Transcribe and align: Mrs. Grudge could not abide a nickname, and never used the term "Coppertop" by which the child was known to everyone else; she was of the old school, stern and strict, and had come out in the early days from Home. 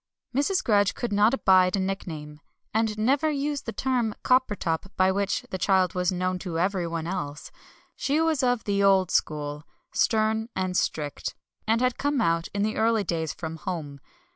Mrs. 0.35 0.63
Grudge 0.63 0.95
could 0.95 1.13
not 1.13 1.31
abide 1.31 1.75
a 1.75 1.79
nickname, 1.79 2.39
and 2.73 2.97
never 2.97 3.29
used 3.29 3.67
the 3.67 3.71
term 3.71 4.15
"Coppertop" 4.23 4.87
by 4.97 5.11
which 5.11 5.43
the 5.51 5.59
child 5.59 5.93
was 5.93 6.11
known 6.11 6.39
to 6.39 6.57
everyone 6.57 7.05
else; 7.05 7.51
she 7.95 8.19
was 8.19 8.41
of 8.41 8.63
the 8.63 8.81
old 8.81 9.11
school, 9.11 9.63
stern 9.93 10.49
and 10.55 10.75
strict, 10.75 11.35
and 11.67 11.81
had 11.81 11.99
come 11.99 12.19
out 12.19 12.47
in 12.51 12.63
the 12.63 12.77
early 12.77 13.03
days 13.03 13.31
from 13.31 13.57
Home. 13.57 13.99